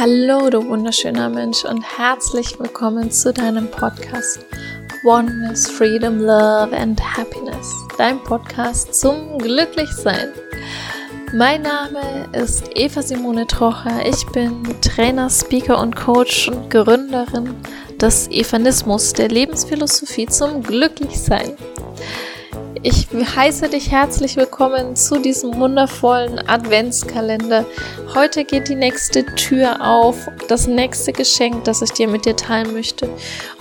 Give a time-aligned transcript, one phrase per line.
[0.00, 4.38] Hallo, du wunderschöner Mensch und herzlich willkommen zu deinem Podcast
[5.04, 7.74] Oneness, Freedom, Love and Happiness.
[7.96, 10.28] Dein Podcast zum Glücklichsein.
[11.34, 14.06] Mein Name ist Eva Simone Trocher.
[14.06, 17.56] Ich bin Trainer, Speaker und Coach und Gründerin
[18.00, 21.56] des Evanismus, der Lebensphilosophie zum Glücklichsein.
[22.82, 27.64] Ich heiße dich herzlich willkommen zu diesem wundervollen Adventskalender.
[28.14, 32.72] Heute geht die nächste Tür auf, das nächste Geschenk, das ich dir mit dir teilen
[32.72, 33.08] möchte.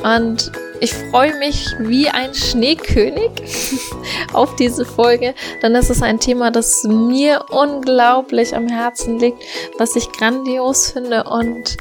[0.03, 0.51] Und
[0.81, 3.31] ich freue mich wie ein Schneekönig
[4.33, 9.41] auf diese Folge, denn es ist ein Thema, das mir unglaublich am Herzen liegt,
[9.79, 11.77] was ich grandios finde und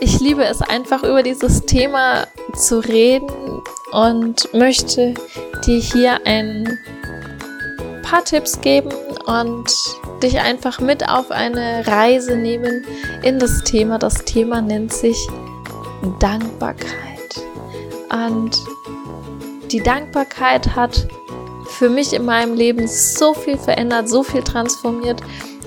[0.00, 3.62] ich liebe es einfach über dieses Thema zu reden
[3.92, 5.14] und möchte
[5.66, 6.78] dir hier ein
[8.02, 8.90] paar Tipps geben
[9.26, 9.64] und
[10.22, 12.84] dich einfach mit auf eine Reise nehmen
[13.22, 13.98] in das Thema.
[13.98, 15.16] Das Thema nennt sich
[16.20, 16.94] Dankbarkeit.
[18.10, 18.60] Und
[19.70, 21.08] die Dankbarkeit hat
[21.66, 25.20] für mich in meinem Leben so viel verändert, so viel transformiert.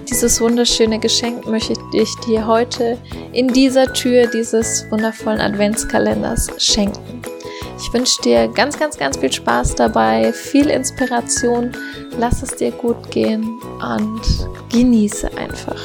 [0.09, 2.97] Dieses wunderschöne Geschenk möchte ich dir heute
[3.33, 7.21] in dieser Tür dieses wundervollen Adventskalenders schenken.
[7.77, 11.71] Ich wünsche dir ganz, ganz, ganz viel Spaß dabei, viel Inspiration.
[12.17, 14.21] Lass es dir gut gehen und
[14.71, 15.79] genieße einfach.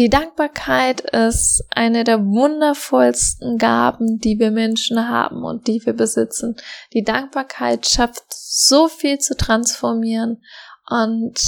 [0.00, 6.56] Die Dankbarkeit ist eine der wundervollsten Gaben, die wir Menschen haben und die wir besitzen.
[6.94, 10.42] Die Dankbarkeit schafft so viel zu transformieren
[10.88, 11.38] und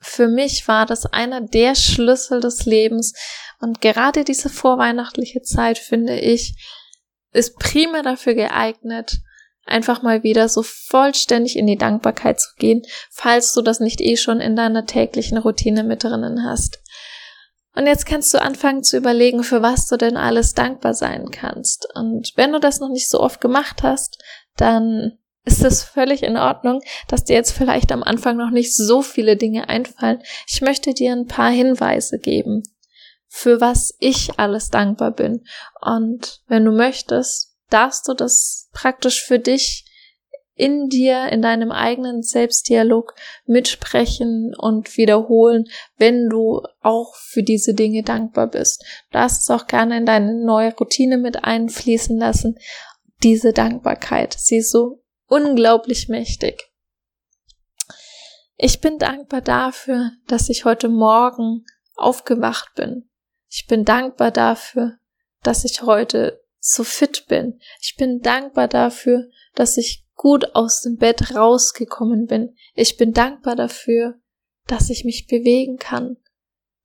[0.00, 3.12] für mich war das einer der Schlüssel des Lebens.
[3.60, 6.56] Und gerade diese vorweihnachtliche Zeit, finde ich,
[7.34, 9.18] ist prima dafür geeignet,
[9.66, 14.16] einfach mal wieder so vollständig in die Dankbarkeit zu gehen, falls du das nicht eh
[14.16, 16.78] schon in deiner täglichen Routine mit drinnen hast.
[17.76, 21.86] Und jetzt kannst du anfangen zu überlegen, für was du denn alles dankbar sein kannst.
[21.94, 24.18] Und wenn du das noch nicht so oft gemacht hast,
[24.56, 29.02] dann ist es völlig in Ordnung, dass dir jetzt vielleicht am Anfang noch nicht so
[29.02, 30.22] viele Dinge einfallen.
[30.48, 32.62] Ich möchte dir ein paar Hinweise geben,
[33.28, 35.44] für was ich alles dankbar bin.
[35.82, 39.84] Und wenn du möchtest, darfst du das praktisch für dich
[40.56, 45.66] in dir, in deinem eigenen Selbstdialog mitsprechen und wiederholen,
[45.98, 48.82] wenn du auch für diese Dinge dankbar bist.
[49.10, 52.58] Du darfst es auch gerne in deine neue Routine mit einfließen lassen.
[53.22, 56.70] Diese Dankbarkeit, sie ist so unglaublich mächtig.
[58.56, 63.10] Ich bin dankbar dafür, dass ich heute Morgen aufgewacht bin.
[63.50, 64.94] Ich bin dankbar dafür,
[65.42, 67.60] dass ich heute so fit bin.
[67.80, 72.56] Ich bin dankbar dafür, dass ich gut aus dem Bett rausgekommen bin.
[72.74, 74.18] Ich bin dankbar dafür,
[74.66, 76.16] dass ich mich bewegen kann,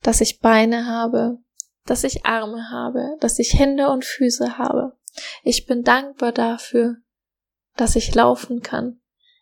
[0.03, 1.39] dass ich Beine habe,
[1.85, 4.97] dass ich Arme habe, dass ich Hände und Füße habe.
[5.43, 6.97] Ich bin dankbar dafür,
[7.75, 9.01] dass ich laufen kann.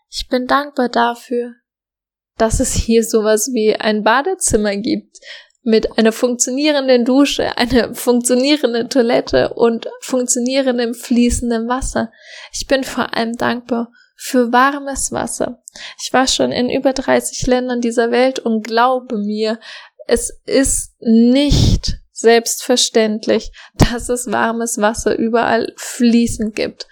[0.09, 1.55] Ich bin dankbar dafür,
[2.37, 5.19] dass es hier sowas wie ein Badezimmer gibt
[5.69, 12.11] mit einer funktionierenden Dusche, einer funktionierenden Toilette und funktionierendem fließendem Wasser.
[12.51, 15.61] Ich bin vor allem dankbar für warmes Wasser.
[16.03, 19.59] Ich war schon in über 30 Ländern dieser Welt und glaube mir,
[20.07, 26.87] es ist nicht selbstverständlich, dass es warmes Wasser überall fließend gibt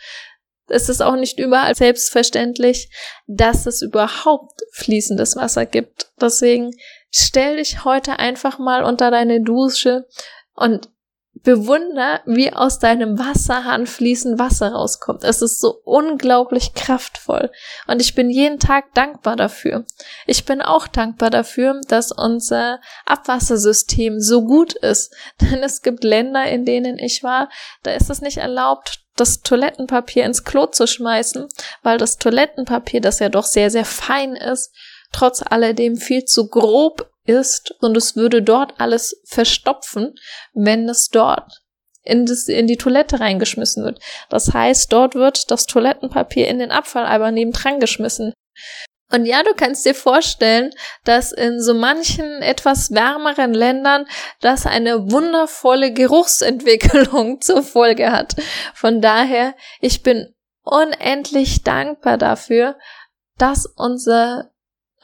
[0.69, 2.89] es ist auch nicht überall selbstverständlich,
[3.25, 6.11] dass es überhaupt fließendes Wasser gibt.
[6.19, 6.71] Deswegen
[7.11, 10.07] stell dich heute einfach mal unter deine Dusche
[10.53, 10.89] und
[11.43, 15.23] bewunder, wie aus deinem Wasserhahn fließend Wasser rauskommt.
[15.23, 17.51] Es ist so unglaublich kraftvoll.
[17.87, 19.85] Und ich bin jeden Tag dankbar dafür.
[20.25, 25.15] Ich bin auch dankbar dafür, dass unser Abwassersystem so gut ist.
[25.41, 27.49] Denn es gibt Länder, in denen ich war,
[27.83, 31.47] da ist es nicht erlaubt, das Toilettenpapier ins Klo zu schmeißen,
[31.81, 34.73] weil das Toilettenpapier, das ja doch sehr, sehr fein ist,
[35.11, 40.15] trotz alledem viel zu grob ist und es würde dort alles verstopfen,
[40.53, 41.61] wenn es dort
[42.03, 43.99] in, das, in die Toilette reingeschmissen wird.
[44.29, 48.33] Das heißt, dort wird das Toilettenpapier in den Abfalleimer nebendran geschmissen.
[49.11, 50.71] Und ja, du kannst dir vorstellen,
[51.05, 54.05] dass in so manchen etwas wärmeren Ländern
[54.41, 58.35] das eine wundervolle Geruchsentwicklung zur Folge hat.
[58.73, 60.33] Von daher, ich bin
[60.63, 62.77] unendlich dankbar dafür,
[63.37, 64.51] dass unser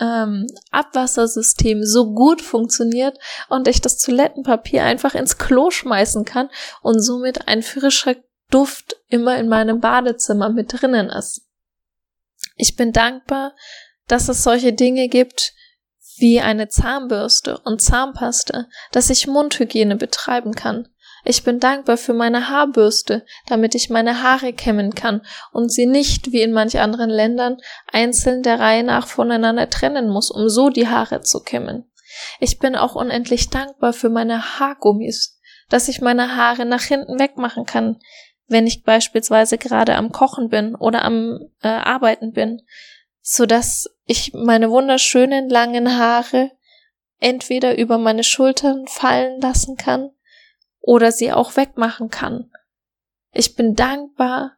[0.04, 3.18] ähm, Abwassersystem so gut funktioniert
[3.48, 6.50] und ich das Toilettenpapier einfach ins Klo schmeißen kann
[6.82, 8.16] und somit ein frischer
[8.52, 11.48] Duft immer in meinem Badezimmer mit drinnen ist.
[12.56, 13.56] Ich bin dankbar,
[14.08, 15.54] dass es solche Dinge gibt
[16.18, 20.90] wie eine Zahnbürste und Zahnpaste, dass ich Mundhygiene betreiben kann.
[21.26, 25.22] Ich bin dankbar für meine Haarbürste, damit ich meine Haare kämmen kann
[25.54, 27.58] und sie nicht, wie in manch anderen Ländern,
[27.92, 31.90] einzeln der Reihe nach voneinander trennen muss, um so die Haare zu kämmen.
[32.40, 35.40] Ich bin auch unendlich dankbar für meine Haargummis,
[35.70, 38.00] dass ich meine Haare nach hinten wegmachen kann,
[38.48, 42.62] wenn ich beispielsweise gerade am Kochen bin oder am äh, Arbeiten bin,
[43.22, 46.52] so dass ich meine wunderschönen langen Haare
[47.20, 50.12] entweder über meine Schultern fallen lassen kann
[50.84, 52.52] oder sie auch wegmachen kann.
[53.32, 54.58] Ich bin dankbar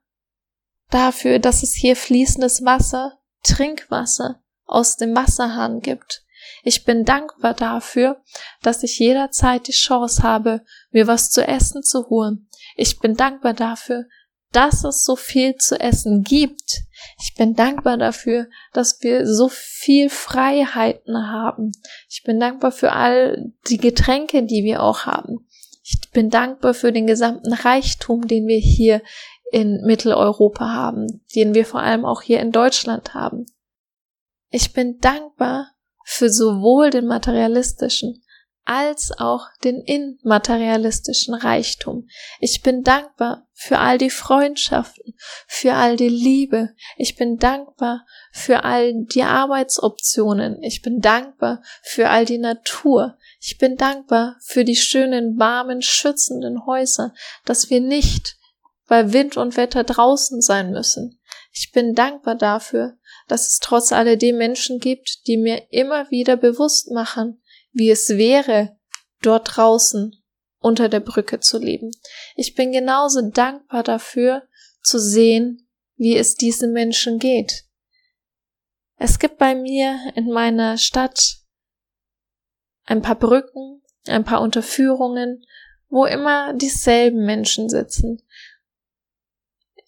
[0.90, 6.24] dafür, dass es hier fließendes Wasser, Trinkwasser aus dem Wasserhahn gibt.
[6.64, 8.22] Ich bin dankbar dafür,
[8.62, 12.50] dass ich jederzeit die Chance habe, mir was zu essen zu holen.
[12.76, 14.06] Ich bin dankbar dafür,
[14.52, 16.82] dass es so viel zu essen gibt.
[17.22, 21.72] Ich bin dankbar dafür, dass wir so viel Freiheiten haben.
[22.10, 25.48] Ich bin dankbar für all die Getränke, die wir auch haben.
[25.88, 29.04] Ich bin dankbar für den gesamten Reichtum, den wir hier
[29.52, 33.46] in Mitteleuropa haben, den wir vor allem auch hier in Deutschland haben.
[34.50, 35.70] Ich bin dankbar
[36.04, 38.24] für sowohl den materialistischen
[38.64, 42.08] als auch den immaterialistischen Reichtum.
[42.40, 45.14] Ich bin dankbar für all die Freundschaften,
[45.46, 46.72] für all die Liebe.
[46.98, 50.64] Ich bin dankbar für all die Arbeitsoptionen.
[50.64, 53.20] Ich bin dankbar für all die Natur.
[53.48, 57.14] Ich bin dankbar für die schönen, warmen, schützenden Häuser,
[57.46, 58.38] dass wir nicht
[58.88, 61.20] bei Wind und Wetter draußen sein müssen.
[61.52, 62.98] Ich bin dankbar dafür,
[63.28, 67.40] dass es trotz alledem Menschen gibt, die mir immer wieder bewusst machen,
[67.72, 68.80] wie es wäre,
[69.22, 70.16] dort draußen
[70.58, 71.92] unter der Brücke zu leben.
[72.36, 74.48] Ich bin genauso dankbar dafür,
[74.82, 77.66] zu sehen, wie es diesen Menschen geht.
[78.98, 81.45] Es gibt bei mir in meiner Stadt
[82.86, 85.46] ein paar Brücken, ein paar Unterführungen,
[85.90, 88.22] wo immer dieselben Menschen sitzen.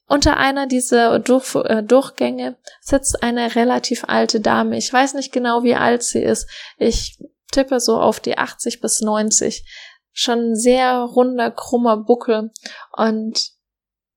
[0.08, 4.78] Unter einer dieser Durch äh, Durchgänge sitzt eine relativ alte Dame.
[4.78, 6.50] Ich weiß nicht genau, wie alt sie ist.
[6.78, 7.22] Ich
[7.52, 9.66] tippe so auf die 80 bis 90.
[10.14, 12.52] Schon sehr runder, krummer Buckel
[12.94, 13.52] und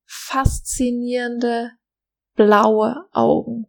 [0.06, 1.72] faszinierende
[2.34, 3.66] blaue Augen.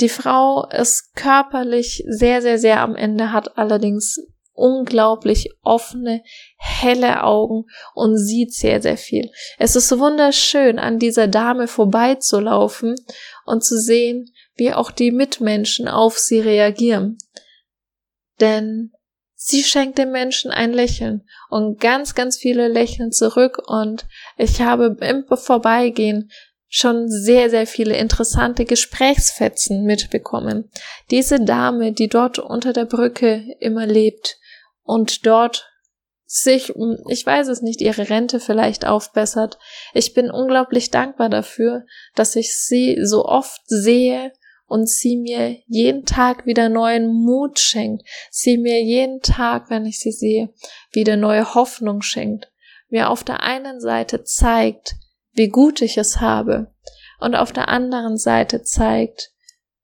[0.00, 4.18] Die Frau ist körperlich sehr, sehr, sehr am Ende, hat allerdings
[4.58, 6.22] unglaublich offene,
[6.58, 9.30] helle Augen und sieht sehr, sehr viel.
[9.58, 12.96] Es ist wunderschön, an dieser Dame vorbeizulaufen
[13.46, 17.18] und zu sehen, wie auch die Mitmenschen auf sie reagieren.
[18.40, 18.92] Denn
[19.34, 24.06] sie schenkt den Menschen ein Lächeln und ganz, ganz viele lächeln zurück und
[24.36, 26.30] ich habe im Vorbeigehen
[26.68, 30.70] schon sehr, sehr viele interessante Gesprächsfetzen mitbekommen.
[31.10, 34.36] Diese Dame, die dort unter der Brücke immer lebt
[34.82, 35.66] und dort
[36.26, 36.74] sich,
[37.08, 39.58] ich weiß es nicht, ihre Rente vielleicht aufbessert.
[39.94, 44.32] Ich bin unglaublich dankbar dafür, dass ich sie so oft sehe
[44.66, 50.00] und sie mir jeden Tag wieder neuen Mut schenkt, sie mir jeden Tag, wenn ich
[50.00, 50.50] sie sehe,
[50.92, 52.52] wieder neue Hoffnung schenkt,
[52.90, 54.96] mir auf der einen Seite zeigt,
[55.38, 56.74] wie gut ich es habe
[57.20, 59.30] und auf der anderen Seite zeigt,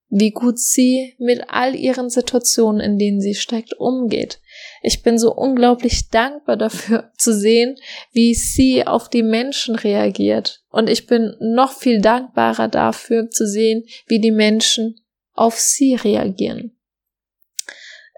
[0.08, 4.40] wie gut sie mit all ihren Situationen, in denen sie steckt, umgeht.
[4.82, 7.76] Ich bin so unglaublich dankbar dafür zu sehen,
[8.12, 10.62] wie sie auf die Menschen reagiert.
[10.70, 15.00] Und ich bin noch viel dankbarer dafür zu sehen, wie die Menschen
[15.32, 16.76] auf sie reagieren.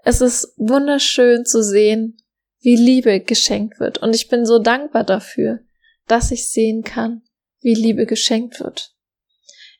[0.03, 2.17] Es ist wunderschön zu sehen,
[2.59, 3.97] wie Liebe geschenkt wird.
[3.99, 5.59] Und ich bin so dankbar dafür,
[6.07, 7.23] dass ich sehen kann,
[7.67, 8.95] wie Liebe geschenkt wird.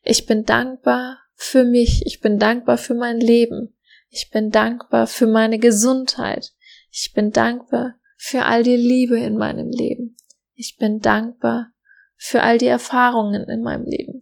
[0.03, 2.05] Ich bin dankbar für mich.
[2.05, 3.77] Ich bin dankbar für mein Leben.
[4.09, 6.51] Ich bin dankbar für meine Gesundheit.
[6.91, 10.17] Ich bin dankbar für all die Liebe in meinem Leben.
[10.53, 11.71] Ich bin dankbar
[12.17, 14.21] für all die Erfahrungen in meinem Leben.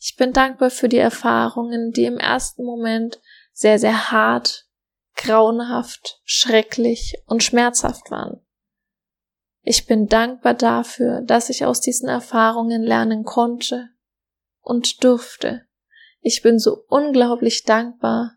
[0.00, 3.20] Ich bin dankbar für die Erfahrungen, die im ersten Moment
[3.52, 4.66] sehr, sehr hart,
[5.14, 8.43] grauenhaft, schrecklich und schmerzhaft waren.
[9.66, 13.88] Ich bin dankbar dafür, dass ich aus diesen Erfahrungen lernen konnte
[14.60, 15.62] und durfte.
[16.20, 18.36] Ich bin so unglaublich dankbar,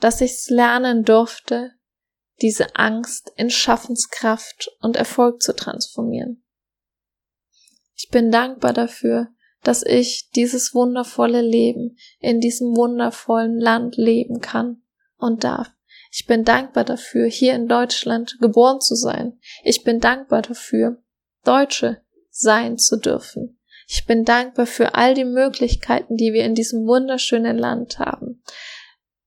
[0.00, 1.72] dass ich's lernen durfte,
[2.42, 6.44] diese Angst in Schaffenskraft und Erfolg zu transformieren.
[7.94, 9.28] Ich bin dankbar dafür,
[9.62, 14.82] dass ich dieses wundervolle Leben in diesem wundervollen Land leben kann
[15.16, 15.75] und darf.
[16.18, 19.38] Ich bin dankbar dafür, hier in Deutschland geboren zu sein.
[19.62, 20.96] Ich bin dankbar dafür,
[21.44, 23.60] Deutsche sein zu dürfen.
[23.86, 28.42] Ich bin dankbar für all die Möglichkeiten, die wir in diesem wunderschönen Land haben.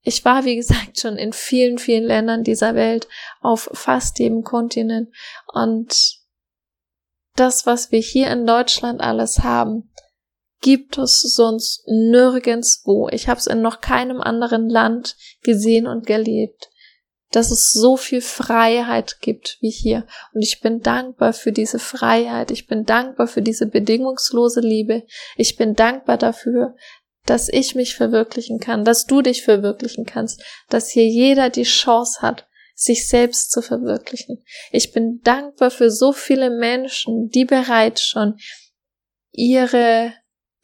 [0.01, 3.07] Ich war, wie gesagt, schon in vielen, vielen Ländern dieser Welt,
[3.39, 5.13] auf fast jedem Kontinent.
[5.53, 6.17] Und
[7.35, 9.91] das, was wir hier in Deutschland alles haben,
[10.59, 13.09] gibt es sonst nirgendswo.
[13.09, 16.68] Ich habe es in noch keinem anderen Land gesehen und gelebt
[17.31, 20.07] dass es so viel Freiheit gibt wie hier.
[20.33, 22.51] Und ich bin dankbar für diese Freiheit.
[22.51, 25.03] Ich bin dankbar für diese bedingungslose Liebe.
[25.35, 26.75] Ich bin dankbar dafür,
[27.25, 32.21] dass ich mich verwirklichen kann, dass du dich verwirklichen kannst, dass hier jeder die Chance
[32.21, 34.43] hat, sich selbst zu verwirklichen.
[34.71, 38.37] Ich bin dankbar für so viele Menschen, die bereits schon
[39.31, 40.13] ihre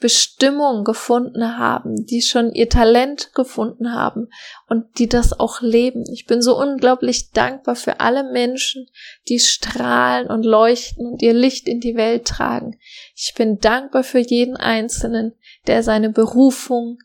[0.06, 4.28] Bestimmung gefunden haben, die schon ihr Talent gefunden haben
[4.70, 6.04] und die das auch leben.
[6.14, 8.86] Ich bin so unglaublich dankbar für alle Menschen,
[9.28, 12.78] die strahlen und leuchten und ihr Licht in die Welt tragen.
[13.16, 15.34] Ich bin dankbar für jeden Einzelnen,
[15.66, 17.00] der seine Berufung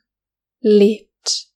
[0.60, 1.46] lebt.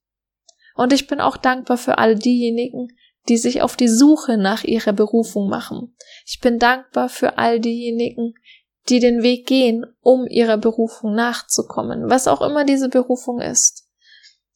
[0.77, 2.89] Und ich bin auch dankbar für all diejenigen,
[3.29, 5.95] die sich auf die Suche nach ihrer Berufung machen.
[6.25, 8.33] Ich bin dankbar für all diejenigen,
[8.89, 13.87] die den Weg gehen, um ihrer Berufung nachzukommen, was auch immer diese Berufung ist.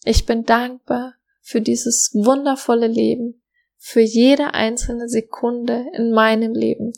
[0.05, 3.43] Ich bin dankbar für dieses wundervolle Leben,
[3.77, 6.93] für jede einzelne Sekunde in meinem Leben.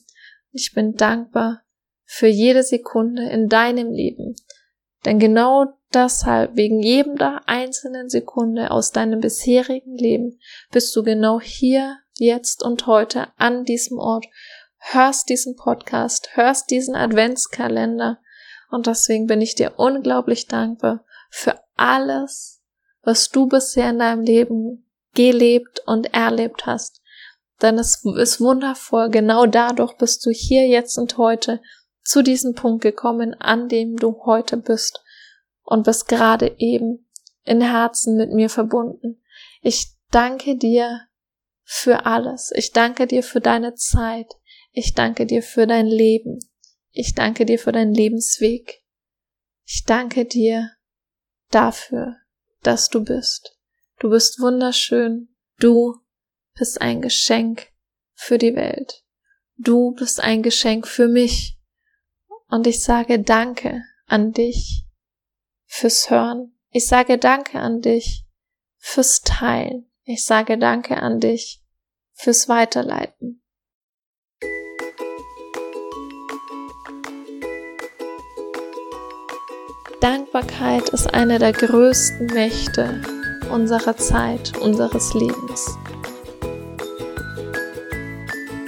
[0.53, 1.63] Ich bin dankbar
[2.05, 4.35] für jede Sekunde in deinem Leben.
[5.05, 10.39] Denn genau deshalb, wegen jeder einzelnen Sekunde aus deinem bisherigen Leben,
[10.73, 14.27] bist du genau hier, jetzt und heute an diesem Ort
[14.81, 18.19] hörst diesen Podcast, hörst diesen Adventskalender
[18.71, 22.63] und deswegen bin ich dir unglaublich dankbar für alles,
[23.03, 27.01] was du bisher in deinem Leben gelebt und erlebt hast.
[27.63, 31.61] Denn es ist wundervoll, genau dadurch bist du hier jetzt und heute
[32.03, 35.05] zu diesem Punkt gekommen, an dem du heute bist
[35.63, 37.07] und bist gerade eben
[37.45, 39.23] in Herzen mit mir verbunden.
[39.61, 41.03] Ich danke dir
[41.63, 42.51] für alles.
[42.55, 44.40] Ich danke dir für deine Zeit.
[44.73, 46.39] Ich danke dir für dein Leben.
[46.91, 48.83] Ich danke dir für deinen Lebensweg.
[49.65, 50.71] Ich danke dir
[51.51, 52.17] dafür,
[52.63, 53.57] dass du bist.
[53.99, 55.29] Du bist wunderschön.
[55.59, 55.97] Du
[56.55, 57.69] bist ein Geschenk
[58.15, 59.05] für die Welt.
[59.57, 61.59] Du bist ein Geschenk für mich.
[62.49, 64.85] Und ich sage Danke an dich
[65.67, 66.57] fürs Hören.
[66.71, 68.27] Ich sage Danke an dich
[68.79, 69.91] fürs Teilen.
[70.05, 71.63] Ich sage Danke an dich
[72.13, 73.40] fürs Weiterleiten.
[80.01, 83.03] Dankbarkeit ist eine der größten Mächte
[83.53, 85.77] unserer Zeit, unseres Lebens.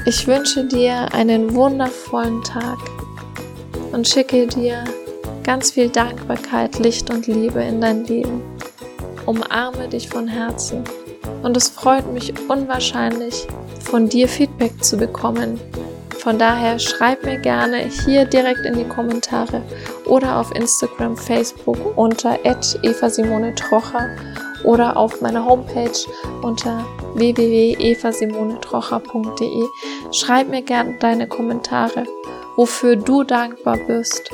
[0.05, 2.77] Ich wünsche dir einen wundervollen Tag
[3.93, 4.85] und schicke dir
[5.43, 8.43] ganz viel Dankbarkeit, Licht und Liebe in dein Leben.
[9.25, 10.85] Umarme dich von Herzen
[11.43, 13.47] und es freut mich unwahrscheinlich,
[13.81, 15.59] von dir Feedback zu bekommen,
[16.23, 19.61] von daher schreib mir gerne hier direkt in die Kommentare
[20.12, 24.11] oder auf Instagram, Facebook unter @eva_simone_trocher
[24.62, 25.99] oder auf meiner Homepage
[26.42, 29.64] unter www.evasimonetrocher.de.
[30.12, 32.04] Schreib mir gerne deine Kommentare,
[32.57, 34.31] wofür du dankbar bist,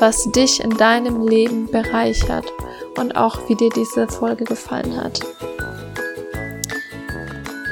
[0.00, 2.52] was dich in deinem Leben bereichert
[2.98, 5.20] und auch wie dir diese Folge gefallen hat.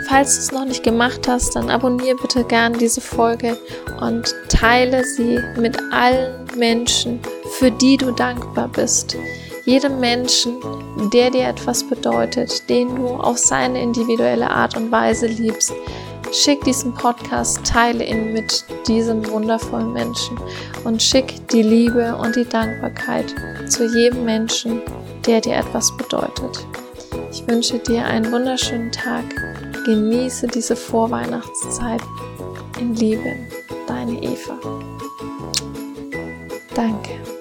[0.09, 3.59] Falls du es noch nicht gemacht hast, dann abonniere bitte gern diese Folge
[4.01, 7.21] und teile sie mit allen Menschen,
[7.61, 9.19] für die du dankbar bist.
[9.67, 10.55] Jedem Menschen,
[11.13, 15.71] der dir etwas bedeutet, den du auf seine individuelle Art und Weise liebst.
[16.33, 20.41] Schick diesen Podcast, teile ihn mit diesem wundervollen Menschen
[20.85, 23.35] und schick die Liebe und die Dankbarkeit
[23.69, 24.81] zu jedem Menschen,
[25.27, 26.67] der dir etwas bedeutet.
[27.31, 29.25] Ich wünsche dir einen wunderschönen Tag
[29.85, 32.01] Genieße diese Vorweihnachtszeit
[32.81, 33.37] in Liebe,
[33.87, 34.59] deine Eva.
[36.75, 37.40] Danke.